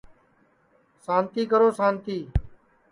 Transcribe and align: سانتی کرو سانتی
سانتی 1.05 1.43
کرو 1.51 1.69
سانتی 1.79 2.19